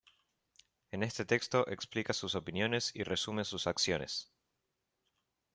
En 0.89 1.03
este 1.03 1.25
texto 1.25 1.69
explica 1.69 2.11
sus 2.13 2.33
opiniones 2.33 2.89
y 2.95 3.03
resume 3.03 3.45
su 3.45 3.57
acciones. 3.69 4.31